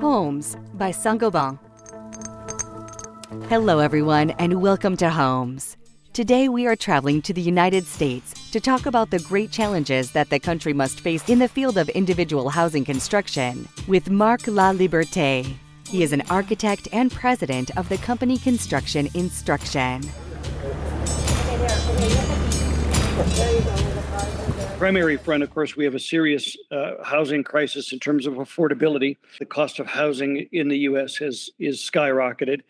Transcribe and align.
Homes 0.00 0.56
by 0.74 0.90
Saint-Gobain. 0.90 1.58
Hello, 3.48 3.78
everyone, 3.78 4.30
and 4.32 4.60
welcome 4.60 4.96
to 4.96 5.10
Homes. 5.10 5.76
Today, 6.12 6.48
we 6.48 6.66
are 6.66 6.74
traveling 6.74 7.22
to 7.22 7.32
the 7.32 7.40
United 7.40 7.86
States 7.86 8.50
to 8.50 8.60
talk 8.60 8.86
about 8.86 9.10
the 9.10 9.18
great 9.20 9.50
challenges 9.50 10.10
that 10.12 10.30
the 10.30 10.38
country 10.38 10.72
must 10.72 11.00
face 11.00 11.28
in 11.28 11.38
the 11.38 11.48
field 11.48 11.78
of 11.78 11.88
individual 11.90 12.48
housing 12.48 12.84
construction 12.84 13.68
with 13.86 14.10
Marc 14.10 14.46
La 14.46 14.72
Liberté. 14.72 15.46
He 15.88 16.02
is 16.02 16.12
an 16.12 16.22
architect 16.30 16.88
and 16.92 17.12
president 17.12 17.76
of 17.76 17.88
the 17.88 17.98
company 17.98 18.38
Construction 18.38 19.08
Instruction. 19.14 20.02
Primary 24.78 25.16
front, 25.16 25.42
of 25.42 25.50
course, 25.50 25.74
we 25.74 25.84
have 25.84 25.96
a 25.96 26.00
serious 26.00 26.56
uh, 26.70 27.02
housing 27.02 27.42
crisis 27.42 27.92
in 27.92 27.98
terms 27.98 28.26
of 28.26 28.34
affordability. 28.34 29.16
The 29.40 29.44
cost 29.44 29.80
of 29.80 29.88
housing 29.88 30.46
in 30.52 30.68
the 30.68 30.78
U.S. 30.90 31.16
has 31.16 31.50
is 31.58 31.78
skyrocketed, 31.80 32.60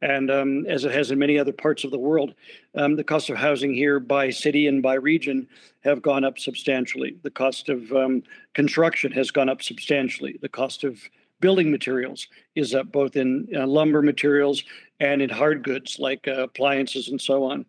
and 0.00 0.30
um, 0.30 0.64
as 0.64 0.86
it 0.86 0.92
has 0.92 1.10
in 1.10 1.18
many 1.18 1.38
other 1.38 1.52
parts 1.52 1.84
of 1.84 1.90
the 1.90 1.98
world, 1.98 2.32
um, 2.74 2.96
the 2.96 3.04
cost 3.04 3.28
of 3.28 3.36
housing 3.36 3.74
here 3.74 4.00
by 4.00 4.30
city 4.30 4.66
and 4.66 4.82
by 4.82 4.94
region 4.94 5.46
have 5.84 6.00
gone 6.00 6.24
up 6.24 6.38
substantially. 6.38 7.18
The 7.22 7.30
cost 7.30 7.68
of 7.68 7.92
um, 7.92 8.22
construction 8.54 9.12
has 9.12 9.30
gone 9.30 9.50
up 9.50 9.60
substantially. 9.60 10.38
The 10.40 10.48
cost 10.48 10.84
of 10.84 10.98
building 11.40 11.70
materials 11.70 12.28
is 12.54 12.74
up 12.74 12.90
both 12.90 13.14
in 13.14 13.46
uh, 13.54 13.66
lumber 13.66 14.00
materials 14.00 14.64
and 15.00 15.20
in 15.20 15.28
hard 15.28 15.62
goods 15.62 15.98
like 15.98 16.26
uh, 16.26 16.44
appliances 16.44 17.08
and 17.08 17.20
so 17.20 17.44
on. 17.44 17.66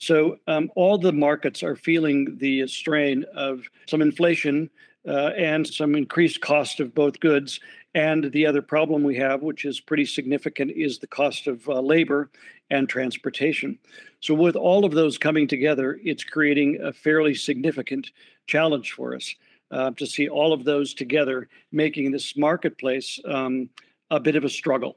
So 0.00 0.38
um, 0.46 0.70
all 0.76 0.96
the 0.96 1.12
markets 1.12 1.62
are 1.62 1.76
feeling 1.76 2.38
the 2.38 2.66
strain 2.66 3.24
of 3.34 3.62
some 3.86 4.00
inflation 4.00 4.70
uh, 5.06 5.30
and 5.36 5.66
some 5.66 5.94
increased 5.94 6.40
cost 6.40 6.80
of 6.80 6.94
both 6.94 7.20
goods. 7.20 7.60
And 7.94 8.32
the 8.32 8.46
other 8.46 8.62
problem 8.62 9.02
we 9.02 9.16
have, 9.16 9.42
which 9.42 9.64
is 9.64 9.78
pretty 9.78 10.06
significant, 10.06 10.70
is 10.70 10.98
the 10.98 11.06
cost 11.06 11.46
of 11.46 11.68
uh, 11.68 11.80
labor 11.80 12.30
and 12.70 12.88
transportation. 12.88 13.78
So, 14.20 14.32
with 14.32 14.56
all 14.56 14.84
of 14.84 14.92
those 14.92 15.18
coming 15.18 15.48
together, 15.48 15.98
it's 16.02 16.24
creating 16.24 16.78
a 16.80 16.92
fairly 16.92 17.34
significant 17.34 18.10
challenge 18.46 18.92
for 18.92 19.16
us 19.16 19.34
uh, 19.70 19.90
to 19.92 20.06
see 20.06 20.28
all 20.28 20.52
of 20.52 20.64
those 20.64 20.94
together, 20.94 21.48
making 21.72 22.12
this 22.12 22.36
marketplace 22.36 23.18
um, 23.24 23.68
a 24.10 24.20
bit 24.20 24.36
of 24.36 24.44
a 24.44 24.48
struggle. 24.48 24.96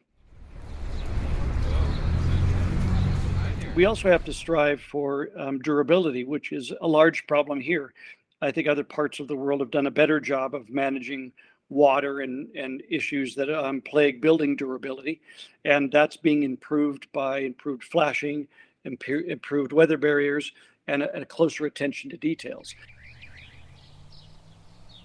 We 3.75 3.85
also 3.85 4.07
have 4.11 4.23
to 4.25 4.33
strive 4.33 4.81
for 4.81 5.29
um, 5.35 5.57
durability, 5.57 6.25
which 6.25 6.51
is 6.51 6.71
a 6.81 6.87
large 6.87 7.25
problem 7.25 7.59
here. 7.59 7.91
I 8.39 8.51
think 8.51 8.67
other 8.67 8.83
parts 8.83 9.19
of 9.19 9.27
the 9.27 9.35
world 9.35 9.61
have 9.61 9.71
done 9.71 9.87
a 9.87 9.91
better 9.91 10.19
job 10.19 10.53
of 10.53 10.69
managing 10.69 11.31
water 11.69 12.19
and, 12.19 12.55
and 12.55 12.83
issues 12.87 13.33
that 13.33 13.49
um, 13.49 13.81
plague 13.81 14.21
building 14.21 14.55
durability. 14.55 15.21
And 15.65 15.91
that's 15.91 16.17
being 16.17 16.43
improved 16.43 17.11
by 17.13 17.39
improved 17.39 17.85
flashing, 17.85 18.47
imp- 18.85 19.09
improved 19.09 19.73
weather 19.73 19.97
barriers, 19.97 20.51
and 20.87 21.01
a, 21.01 21.21
a 21.21 21.25
closer 21.25 21.65
attention 21.65 22.11
to 22.11 22.17
details 22.17 22.75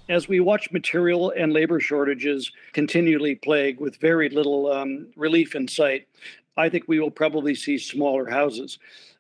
as 0.09 0.27
we 0.27 0.41
watch 0.41 0.73
material 0.73 1.33
and 1.37 1.53
labor 1.53 1.81
shortages 1.81 2.51
continually 2.73 3.35
plague 3.35 3.79
with 3.79 3.97
very 3.97 4.29
little 4.29 4.73
um, 4.73 5.07
relief 5.17 5.55
in 5.55 5.69
sight, 5.69 6.09
I 6.59 6.69
think 6.69 6.85
we 6.89 6.99
will 6.99 7.11
probably 7.11 7.55
see 7.55 7.79
smaller 7.79 8.29
houses. 8.29 8.79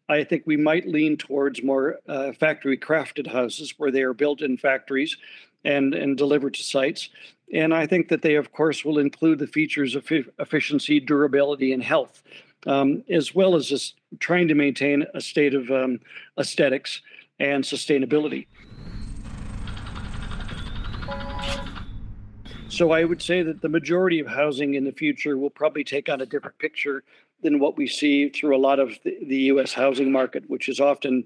I 0.08 0.24
think 0.24 0.42
we 0.44 0.56
might 0.56 0.88
lean 0.88 1.16
towards 1.16 1.62
more 1.62 1.98
uh, 2.08 2.32
factory 2.32 2.76
crafted 2.76 3.28
houses 3.28 3.74
where 3.78 3.92
they 3.92 4.02
are 4.02 4.12
built 4.12 4.42
in 4.42 4.56
factories 4.56 5.16
and, 5.64 5.94
and 5.94 6.18
delivered 6.18 6.54
to 6.54 6.62
sites. 6.62 7.10
And 7.54 7.72
I 7.72 7.86
think 7.86 8.08
that 8.08 8.22
they, 8.22 8.34
of 8.34 8.52
course, 8.52 8.84
will 8.84 8.98
include 8.98 9.38
the 9.38 9.46
features 9.46 9.94
of 9.94 10.10
efficiency, 10.38 10.98
durability, 10.98 11.72
and 11.72 11.82
health, 11.82 12.22
um, 12.66 13.04
as 13.08 13.34
well 13.34 13.54
as 13.54 13.66
just 13.66 13.94
trying 14.18 14.48
to 14.48 14.54
maintain 14.54 15.04
a 15.14 15.20
state 15.20 15.54
of 15.54 15.70
um, 15.70 16.00
aesthetics 16.38 17.02
and 17.38 17.62
sustainability. 17.62 18.46
So 22.68 22.92
I 22.92 23.04
would 23.04 23.22
say 23.22 23.42
that 23.42 23.60
the 23.60 23.68
majority 23.68 24.20
of 24.20 24.26
housing 24.26 24.74
in 24.74 24.84
the 24.84 24.92
future 24.92 25.38
will 25.38 25.50
probably 25.50 25.84
take 25.84 26.08
on 26.08 26.20
a 26.20 26.26
different 26.26 26.58
picture 26.58 27.02
than 27.42 27.58
what 27.58 27.76
we 27.76 27.86
see 27.86 28.28
through 28.28 28.56
a 28.56 28.58
lot 28.58 28.78
of 28.78 28.98
the, 29.04 29.36
U.S. 29.52 29.72
housing 29.72 30.10
market, 30.10 30.44
which 30.48 30.68
is 30.68 30.80
often 30.80 31.24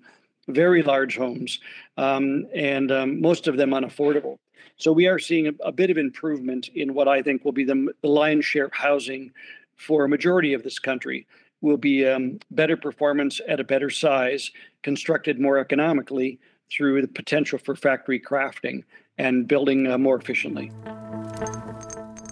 very 0.48 0.82
large 0.82 1.16
homes 1.16 1.60
um, 1.96 2.46
and 2.54 2.90
um, 2.90 3.20
most 3.20 3.48
of 3.48 3.56
them 3.56 3.70
unaffordable. 3.70 4.38
So 4.76 4.92
we 4.92 5.06
are 5.06 5.18
seeing 5.18 5.46
a, 5.46 5.52
a, 5.64 5.72
bit 5.72 5.90
of 5.90 5.98
improvement 5.98 6.68
in 6.74 6.94
what 6.94 7.08
I 7.08 7.22
think 7.22 7.44
will 7.44 7.52
be 7.52 7.64
the, 7.64 7.92
the 8.02 8.08
lion's 8.08 8.44
share 8.44 8.64
of 8.64 8.72
housing 8.72 9.30
for 9.76 10.04
a 10.04 10.08
majority 10.08 10.54
of 10.54 10.62
this 10.62 10.78
country. 10.78 11.26
Will 11.60 11.76
be 11.76 12.04
um, 12.06 12.40
better 12.50 12.76
performance 12.76 13.40
at 13.46 13.60
a 13.60 13.64
better 13.64 13.88
size, 13.88 14.50
constructed 14.82 15.38
more 15.38 15.58
economically 15.58 16.40
through 16.72 17.02
the 17.02 17.08
potential 17.08 17.58
for 17.58 17.76
factory 17.76 18.18
crafting 18.18 18.82
and 19.18 19.46
building 19.46 19.86
uh, 19.86 19.96
more 19.96 20.16
efficiently. 20.16 20.72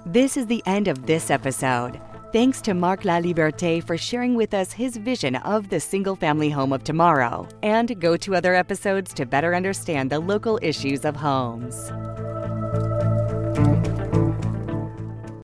This 0.05 0.37
is 0.37 0.47
the 0.47 0.63
end 0.67 0.89
of 0.89 1.07
this 1.07 1.31
episode. 1.31 2.01
Thanks 2.33 2.61
to 2.61 2.75
Marc 2.75 3.03
Laliberte 3.03 3.83
for 3.83 3.99
sharing 3.99 4.37
with 4.37 4.55
us 4.55 4.71
his 4.71 4.97
vision 4.97 5.35
of 5.35 5.69
the 5.69 5.81
single 5.81 6.15
family 6.15 6.49
home 6.49 6.73
of 6.73 6.85
tomorrow. 6.85 7.49
And 7.65 8.01
go 8.01 8.17
to 8.19 8.37
other 8.37 8.55
episodes 8.55 9.13
to 9.15 9.27
better 9.27 9.53
understand 9.53 10.11
the 10.11 10.21
local 10.21 10.57
issues 10.63 11.05
of 11.05 11.17
homes. 11.17 11.91